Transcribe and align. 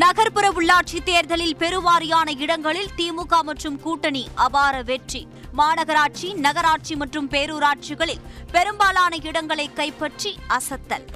நகர்ப்புற 0.00 0.46
உள்ளாட்சி 0.58 0.98
தேர்தலில் 1.04 1.56
பெருவாரியான 1.56 2.28
இடங்களில் 2.44 2.92
திமுக 2.96 3.42
மற்றும் 3.42 3.76
கூட்டணி 3.80 4.22
அபார 4.44 4.82
வெற்றி. 4.82 5.20
மாநகராட்சி 5.58 6.28
நகராட்சி 6.46 6.94
மற்றும் 6.96 7.28
பேரூராட்சிகளில் 7.30 8.22
பெரும்பாலான 8.52 9.16
இடங்களை 9.22 9.66
கைப்பற்றி 9.72 10.32
அசத்தல். 10.58 11.06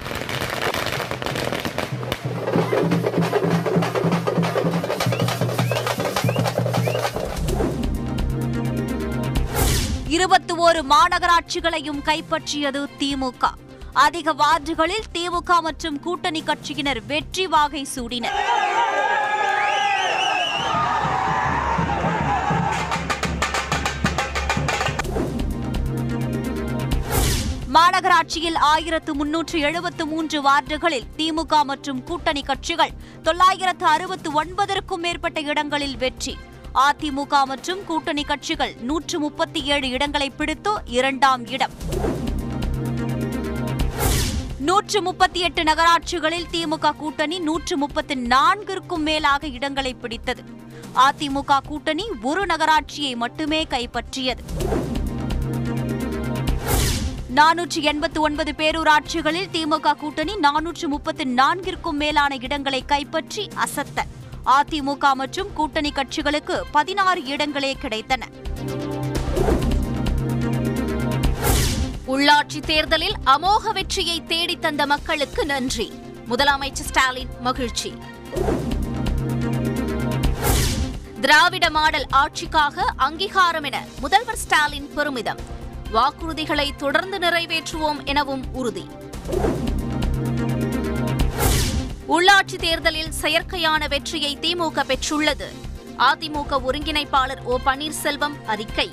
இருபத்தி 10.15 10.53
ஓரு 10.65 10.83
மாநகராட்சிகளையும் 10.93 12.03
கைப்பற்றியது 12.09 12.83
திமுக. 12.99 13.45
அதிக 14.05 14.33
வார்டுகளில் 14.41 15.05
திமுக 15.13 15.51
மற்றும் 15.65 15.95
கூட்டணி 16.05 16.41
கட்சியினர் 16.47 16.99
வெற்றி 17.11 17.45
வாகை 17.53 17.81
சூடினர். 17.93 18.37
மாநகராட்சியில் 27.77 28.59
ஆயிரத்து 28.73 29.11
முன்னூற்று 29.19 29.57
எழுபத்து 29.69 30.05
மூன்று 30.11 30.37
வார்டுகளில் 30.47 31.07
திமுக 31.17 31.63
மற்றும் 31.71 32.03
கூட்டணி 32.03 32.43
கட்சிகள் 32.51 32.93
தொள்ளாயிரத்து 33.27 33.85
அறுபத்து 33.95 34.31
ஒன்பதற்கும் 34.41 35.03
மேற்பட்ட 35.05 35.39
இடங்களில் 35.51 35.97
வெற்றி. 35.97 36.35
அதிமுக 36.87 37.43
மற்றும் 37.51 37.83
கூட்டணி 37.89 38.23
கட்சிகள் 38.31 38.75
நூற்று 38.89 39.19
முப்பத்தி 39.25 39.61
ஏழு 39.73 39.89
இடங்களை 39.89 40.29
பிடித்து 40.29 40.73
இரண்டாம் 40.97 41.45
இடம். 41.55 41.75
நூற்று 44.67 44.99
முப்பத்தி 45.01 45.39
எட்டு 45.39 45.61
நகராட்சிகளில் 45.63 46.47
திமுக 46.53 46.89
கூட்டணி 46.95 47.39
நூற்று 47.39 47.75
முப்பத்தி 47.77 48.15
நான்கிற்கும் 48.15 49.03
மேலாக 49.07 49.47
இடங்களை 49.47 49.93
பிடித்தது. 49.93 50.43
அதிமுக 51.05 51.59
கூட்டணி 51.67 52.05
ஒரு 52.21 52.45
நகராட்சியை 52.45 53.11
மட்டுமே 53.23 53.59
கைப்பற்றியது. 53.73 54.41
நானூற்று 57.39 57.81
எண்பத்து 57.91 58.21
ஒன்பது 58.21 58.53
பேரூராட்சிகளில் 58.57 59.51
திமுக 59.55 59.95
கூட்டணி 59.97 60.35
நானூற்று 60.35 60.87
முப்பத்தி 60.87 61.23
நான்கிற்கும் 61.23 61.99
மேலான 62.03 62.35
இடங்களை 62.35 62.81
கைப்பற்றி 62.85 63.45
அசத்த. 63.65 64.07
அதிமுக 64.57 65.13
மற்றும் 65.13 65.53
கூட்டணி 65.53 65.93
கட்சிகளுக்கு 65.95 66.57
பதினாறு 66.71 67.23
இடங்களே 67.25 67.73
கிடைத்தன. 67.83 68.23
உள்ளாட்சி 72.17 72.59
தேர்தலில் 72.65 73.13
அமோக 73.25 73.71
வெற்றியை 73.73 74.21
தேடித்தந்த 74.27 74.85
மக்களுக்கு 74.85 75.45
நன்றி. 75.45 75.93
முதலமைச்சர் 76.29 76.87
ஸ்டாலின் 76.89 77.29
மகிழ்ச்சி. 77.39 77.93
திராவிட 81.21 81.69
மாடல் 81.69 82.07
ஆட்சிக்காக 82.11 82.77
அங்கீகாரம் 82.95 83.63
என 83.63 83.85
முதல்வர் 83.99 84.37
ஸ்டாலின் 84.37 84.93
பெருமிதம். 84.93 85.39
வாக்குறுதிகளை 85.93 86.75
தொடர்ந்து 86.75 87.19
நிறைவேற்றுவோம் 87.19 88.05
எனவும் 88.05 88.43
உறுதி. 88.53 88.89
உள்ளாட்சி 92.07 92.55
தேர்தலில் 92.59 93.13
செயற்கையான 93.21 93.87
வெற்றியை 93.87 94.37
திமுக 94.41 94.83
பெற்றுள்ளது. 94.83 95.49
அதிமுக 95.97 96.61
ஒருங்கிணைப்பாளர் 96.67 97.43
ஓ 97.43 97.57
பன்னீர்செல்வம் 97.65 98.45
அறிக்கை. 98.45 98.91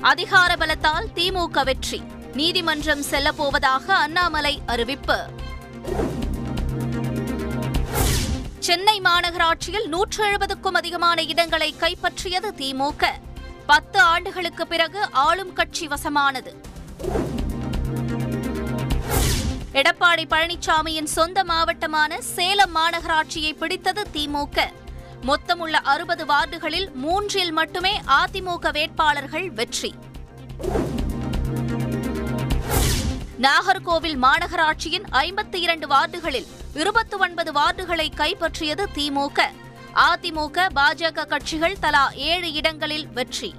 அதிகார 0.00 0.54
பலத்தால் 0.54 1.06
திமுக 1.14 1.64
வெற்றி. 1.64 2.02
நீதிமன்றம் 2.34 3.02
செல்லப்போவதாக 3.02 3.86
அண்ணாமலை 3.86 4.62
அறிவிப்பு. 4.66 5.18
சென்னை 8.58 9.00
மாநகராட்சியில் 9.00 9.86
நூற்று 9.86 10.24
எழுபதுக்கும் 10.24 10.74
அதிகமான 10.74 11.22
இடங்களை 11.22 11.74
கைப்பற்றியது 11.80 12.50
திமுக. 12.56 13.04
பத்து 13.66 14.00
ஆண்டுகளுக்கு 14.00 14.66
பிறகு 14.66 15.10
ஆளும் 15.10 15.52
கட்சி 15.52 15.88
வசமானது. 15.88 16.60
எடப்பாடி 19.72 20.24
பழனிசாமியின் 20.30 21.04
சொந்த 21.04 21.44
மாவட்டமான 21.44 22.20
சேலம் 22.20 22.76
மாநகராட்சியை 22.76 23.56
பிடித்தது 23.56 24.06
திமுக. 24.12 24.72
மொத்தமுள்ள 25.24 25.70
அறுபது 25.70 26.24
வார்டுகளில் 26.26 26.92
மூன்றில் 26.92 27.52
மட்டுமே 27.52 28.00
அதிமுக 28.06 28.72
வேட்பாளர்கள் 28.72 29.50
வெற்றி. 29.50 29.94
நாகர்கோவில் 33.40 34.18
மாநகராட்சியின் 34.22 35.06
ஐம்பத்தி 35.10 35.54
இரண்டு 35.54 35.86
வார்டுகளில் 35.88 36.46
இருபத்தி 36.74 37.16
ஒன்பது 37.16 37.52
வார்டுகளை 37.52 38.08
கைப்பற்றியது 38.16 38.84
திமுக. 38.94 39.40
அதிமுக 39.94 40.66
பாஜக 40.74 41.26
கட்சிகள் 41.26 41.78
தலா 41.80 42.10
ஏழு 42.10 42.52
இடங்களில் 42.52 43.08
வெற்றி. 43.08 43.54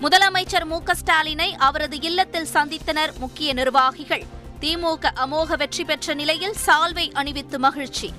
முதலமைச்சர் 0.00 0.64
மு 0.64 0.82
க 0.82 0.94
ஸ்டாலினை 1.04 1.50
அவரது 1.50 2.00
இல்லத்தில் 2.00 2.48
சந்தித்தனர் 2.52 3.18
முக்கிய 3.18 3.52
நிர்வாகிகள். 3.52 4.26
திமுக 4.60 5.06
அமோக 5.14 5.56
வெற்றி 5.56 5.84
பெற்ற 5.84 6.14
நிலையில் 6.14 6.54
சால்வை 6.66 7.12
அணிவித்து 7.12 7.58
மகிழ்ச்சி. 7.58 8.12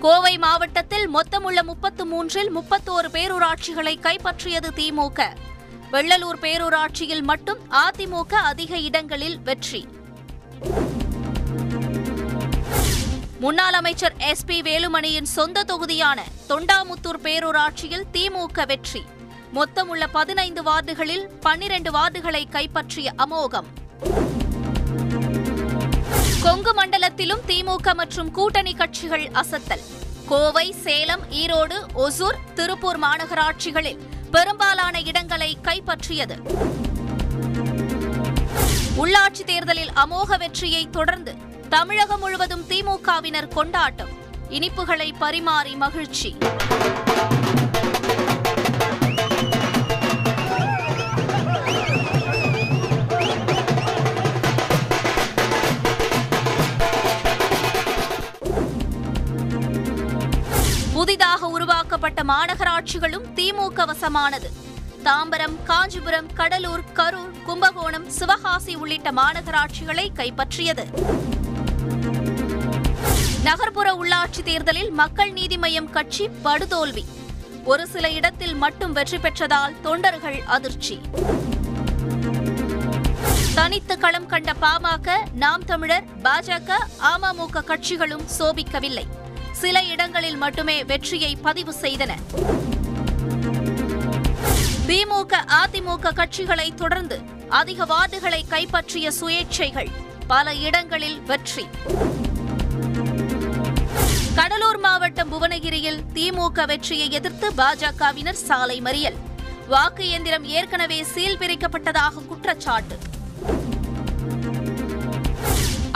கோவை 0.00 0.38
மாவட்டத்தில் 0.38 1.08
மொத்தமுள்ள 1.08 1.62
முப்பத்து 1.62 2.06
மூன்றில் 2.06 2.56
முப்பத்தோரு 2.56 3.08
பேரூராட்சிகளை 3.12 3.94
கைப்பற்றியது 4.00 4.70
திமுக. 4.76 5.28
வெள்ளலூர் 5.92 6.38
பேரூராட்சியில் 6.40 7.22
மட்டும் 7.22 7.58
அதிமுக 7.70 8.32
அதிக 8.32 8.76
இடங்களில் 8.76 9.40
வெற்றி. 9.40 9.88
முன்னாள் 13.40 13.72
அமைச்சர் 13.72 14.14
எஸ் 14.16 14.44
பி 14.44 14.60
வேலுமணியின் 14.62 15.30
சொந்த 15.36 15.62
தொகுதியான 15.62 16.24
தொண்டாமுத்தூர் 16.48 17.20
பேரூராட்சியில் 17.22 18.06
திமுக 18.12 18.66
வெற்றி. 18.66 19.02
மொத்தமுள்ள 19.52 20.06
பதினைந்து 20.12 20.62
வார்டுகளில் 20.62 21.24
பன்னிரண்டு 21.40 21.90
வார்டுகளை 21.90 22.48
கைப்பற்றிய 22.48 23.12
அமோகம். 23.18 23.64
கொங்கு 26.42 26.74
மண்டலத்திலும் 26.74 27.40
திமுக 27.46 27.94
மற்றும் 27.94 28.30
கூட்டணி 28.30 28.74
கட்சிகள் 28.74 29.30
அசத்தல். 29.32 29.84
கோவை 30.28 30.72
சேலம் 30.72 31.20
ஈரோடு 31.30 31.76
ஒசூர் 31.94 32.38
திருப்பூர் 32.54 33.00
மாநகராட்சிகளில் 33.00 33.98
பெரும்பாலான 34.30 35.00
இடங்களை 35.00 35.58
கைப்பற்றியது. 35.62 36.36
உள்ளாட்சி 38.96 39.44
தேர்தலில் 39.46 39.90
அமோக 39.94 40.38
வெற்றியை 40.38 40.90
தொடர்ந்து 40.90 41.34
தமிழகம் 41.68 42.20
முழுவதும் 42.20 42.64
திமுகவினர் 42.68 43.48
கொண்டாட்டம். 43.48 44.08
இனிப்புகளை 44.50 45.12
பரிமாறி 45.18 45.76
மகிழ்ச்சி. 45.76 46.36
மாநகராட்சிகளும் 62.28 63.26
திமுக 63.34 63.86
வசமானது. 63.86 64.52
தாம்பரம் 65.04 65.62
காஞ்சிபுரம் 65.64 66.32
கடலூர் 66.32 66.84
கரூர் 66.94 67.42
கும்பகோணம் 67.46 68.10
சிவகாசி 68.10 68.74
உள்ளிட்ட 68.74 69.10
மாநகராட்சிகளை 69.10 70.06
கைப்பற்றியது. 70.14 70.84
நகர்ப்புற 73.42 73.92
உள்ளாட்சி 73.94 74.42
தேர்தலில் 74.44 74.90
மக்கள் 74.90 75.32
நீதி 75.32 75.56
மய்யம் 75.56 75.90
கட்சி 75.90 76.28
படுதோல்வி. 76.44 77.04
ஒரு 77.64 77.86
சில 77.86 78.10
இடத்தில் 78.10 78.54
மட்டும் 78.54 78.92
வெற்றி 78.92 79.16
பெற்றதால் 79.16 79.80
தொண்டர்கள் 79.80 80.42
அதிர்ச்சி. 80.46 81.00
தனித்து 83.54 83.98
களம் 83.98 84.26
கண்ட 84.26 84.52
பாமக 84.62 85.16
நாம் 85.34 85.64
தமிழர் 85.64 86.04
பாஜக 86.22 86.70
அமமுக 86.98 87.64
கட்சிகளும் 87.64 88.26
சோபிக்கவில்லை. 88.38 89.17
சில 89.60 89.82
இடங்களில் 89.82 90.36
மட்டுமே 90.36 90.84
வெற்றியை 90.84 91.36
பதிவு 91.36 91.72
செய்தன. 91.80 92.12
திமுக 94.88 95.32
அதிமுக 95.62 96.12
கட்சிகளை 96.12 96.74
தொடர்ந்து 96.74 97.18
அதிக 97.48 97.86
வார்டுகளை 97.86 98.40
கைப்பற்றிய 98.48 99.10
சுயேட்சைகள் 99.20 99.90
பல 100.26 100.54
இடங்களில் 100.54 101.20
வெற்றி. 101.20 101.66
கடலூர் 104.34 104.78
மாவட்டம் 104.78 105.30
புவனகிரியில் 105.32 106.00
திமுக 106.14 106.66
வெற்றியை 106.66 107.10
எதிர்த்து 107.10 107.52
பாஜகவினர் 107.56 108.42
சாலை 108.48 108.80
மறியல். 108.80 109.18
வாக்கு 109.68 110.06
இயந்திரம் 110.06 110.44
ஏற்கனவே 110.44 111.04
சீல் 111.04 111.38
பிரிக்கப்பட்டதாக 111.38 112.26
குற்றச்சாட்டு. 112.28 112.98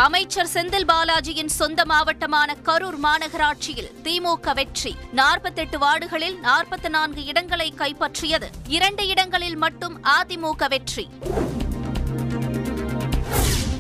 அமைச்சர் 0.05 0.49
செந்தில் 0.53 0.87
பாலாஜியின் 0.91 1.51
சொந்த 1.57 1.85
மாவட்டமான 1.85 2.55
கரூர் 2.65 2.99
மாநகராட்சியில் 3.03 3.91
திமுக 4.03 4.55
வெற்றி. 4.55 4.97
நாற்பத்தெட்டு 5.13 5.79
வார்டுகளில் 5.79 6.37
நாற்பத்தி 6.43 6.89
நான்கு 6.89 7.25
இடங்களை 7.25 7.75
கைப்பற்றியது. 7.77 8.49
இரண்டு 8.67 9.07
இடங்களில் 9.07 9.57
மட்டும் 9.57 10.05
அதிமுக 10.05 10.69
வெற்றி. 10.69 11.09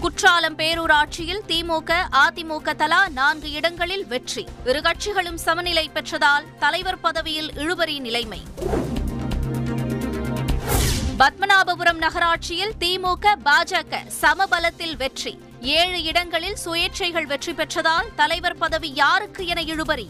குற்றாலம் 0.00 0.56
பேரூராட்சியில் 0.56 1.42
திமுக 1.48 1.92
அதிமுக 2.12 2.74
தலா 2.74 3.08
நான்கு 3.08 3.50
இடங்களில் 3.50 4.06
வெற்றி. 4.06 4.48
இரு 4.64 4.80
கட்சிகளும் 4.80 5.40
சமநிலை 5.46 5.90
பெற்றதால் 5.94 6.44
தலைவர் 6.58 7.00
பதவியில் 7.00 7.52
இழுபறி 7.52 7.98
நிலைமை. 7.98 8.42
பத்மநாபபுரம் 11.18 11.98
நகராட்சியில் 11.98 12.72
திமுக 12.80 13.34
பாஜக 13.44 14.04
சமபலத்தில் 14.20 14.96
வெற்றி. 14.96 15.50
ஏழு 15.62 16.02
இடங்களில் 16.02 16.56
சுயேட்சைகள் 16.64 17.26
வெற்றி 17.26 17.52
பெற்றதால் 17.52 18.06
தலைவர் 18.16 18.56
பதவி 18.56 18.94
யாருக்கு 18.94 19.46
என 19.46 19.62
இழுபறி? 19.62 20.08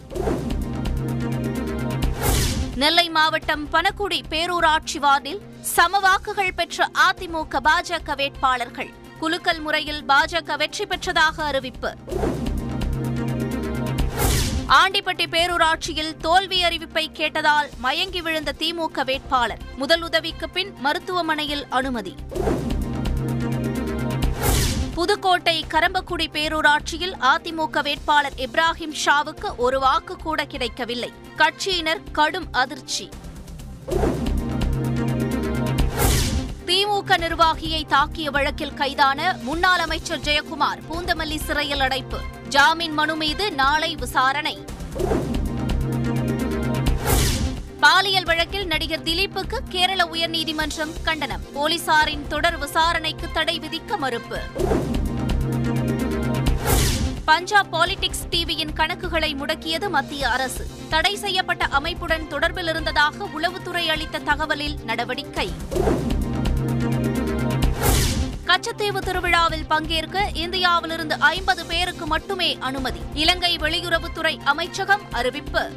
நெல்லை 2.75 3.10
மாவட்டம் 3.10 3.69
பனக்குடி 3.72 4.20
பேரூராட்சி 4.31 4.99
வார்டில் 4.99 5.40
சமவாக்குகள் 5.60 6.54
பெற்ற 6.54 6.90
அதிமுக 7.08 7.60
பாஜக 7.64 8.16
வேட்பாளர்கள். 8.16 8.90
குலுக்கல் 9.20 9.60
முறையில் 9.60 10.04
பாஜக 10.04 10.56
வெற்றி 10.56 10.84
பெற்றதாக 10.84 11.43
அறிவிப்பு. 11.43 11.94
ஆண்டிப்பட்டி 14.66 15.26
பேரூராட்சியில் 15.31 16.16
தோல்வி 16.16 16.64
அறிவிப்பை 16.64 17.06
கேட்டதால் 17.12 17.69
மயங்கி 17.78 18.20
விழுந்த 18.20 18.55
திமுக 18.58 19.05
வேட்பாளர். 19.05 19.58
முதல் 19.76 20.02
உதவிக்கு 20.02 20.48
பின் 20.48 20.75
மருத்துவமனையில் 20.78 21.66
அனுமதி. 21.69 22.16
புதுக்கோட்டை 25.02 25.64
கரம்பக்குடி 25.69 26.28
பேரூராட்சியில் 26.32 27.14
அதிமுக 27.20 27.82
வேட்பாளர் 27.82 28.32
இப்ராஹிம் 28.37 28.94
ஷாவுக்கு 29.04 29.56
ஒரு 29.56 29.81
வாக்கு 29.81 30.16
கூட 30.16 30.44
கிடைக்கவில்லை. 30.44 31.12
கட்சியினர் 31.37 32.02
கடும் 32.12 32.49
அதிர்ச்சி. 32.52 33.08
திமுக 36.66 37.16
நிர்வாகியை 37.16 37.82
தாக்கிய 37.88 38.31
வழக்கில் 38.31 38.75
கைதான 38.75 39.37
முன்னாள் 39.43 39.78
அமைச்சர் 39.78 40.20
ஜெயக்குமார் 40.20 40.82
பூந்தமல்லி 40.90 41.37
சிறையில் 41.37 41.81
அடைப்பு. 41.81 42.19
ஜாமீன் 42.48 42.93
மனு 42.93 43.16
மீது 43.16 43.52
நாளை 43.52 43.94
விசாரணை. 43.94 44.64
பாலியல் 48.02 48.25
வழக்கில் 48.25 48.66
நடிகர் 48.66 49.02
திலீப்புக்கு 49.02 49.58
கேரள 49.69 50.04
உயர்நீதிமன்றம் 50.04 51.02
கண்டனம். 51.02 51.40
போலீசாரின் 51.54 52.26
தொடர் 52.26 52.58
விசாரணைக்கு 52.58 53.28
தடை 53.32 53.60
விதிக்க 53.60 53.96
மறுப்பு. 53.96 54.38
பஞ்சாப் 57.25 57.76
பாலிடிக்ஸ் 57.76 58.26
டிவியின் 58.31 58.72
கணக்குகளை 58.75 59.34
முடக்கியது 59.34 59.88
மத்திய 59.88 60.31
அரசு. 60.31 60.66
தடை 60.88 61.16
செய்யப்பட்ட 61.16 61.64
அமைப்புடன் 61.64 62.26
தொடர்பில் 62.31 62.69
இருந்ததாக 62.69 63.28
உளவுத்துறை 63.40 63.87
அளித்த 63.87 64.19
தகவலில் 64.19 64.84
நடவடிக்கை. 64.84 65.52
கச்சத்தீவு 68.44 68.98
திருவிழாவில் 68.98 69.66
பங்கேற்க 69.66 70.31
இந்தியாவிலிருந்து 70.34 71.14
ஐம்பது 71.14 71.66
பேருக்கு 71.66 72.06
மட்டுமே 72.06 72.56
அனுமதி. 72.60 73.00
இலங்கை 73.14 73.56
வெளியுறவுத்துறை 73.56 74.38
அமைச்சகம் 74.44 75.02
அறிவிப்பு. 75.10 75.70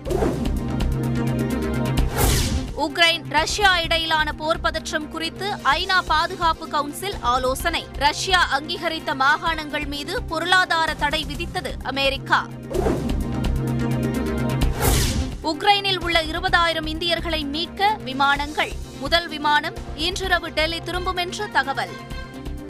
உக்ரைன் 2.77 3.21
ரஷ்யா 3.29 3.79
இடையிலான 3.79 4.33
போர் 4.33 4.59
பதற்றம் 4.59 5.09
குறித்து 5.09 5.51
ஐநா 5.63 5.99
பாதுகாப்பு 6.07 6.67
கவுன்சில் 6.67 7.13
ஆலோசனை. 7.21 7.85
ரஷ்யா 7.95 8.59
அங்கீகரித்த 8.59 9.15
மாகாணங்கள் 9.15 9.87
மீது 9.87 10.23
பொருளாதார 10.23 10.93
தடை 10.93 11.25
விதித்தது 11.25 11.73
அமெரிக்கா. 11.83 12.47
உக்ரைனில் 15.43 15.99
உள்ள 15.99 16.23
இருபதாயிரம் 16.23 16.87
இந்தியர்களை 16.87 17.43
மீட்க 17.43 17.97
விமானங்கள். 18.03 18.71
முதல் 18.99 19.27
விமானம் 19.27 19.75
இன்றிரவு 19.95 20.53
டெல்லி 20.53 20.81
திரும்பும் 20.81 21.17
என்று 21.17 21.51
தகவல். 21.51 21.89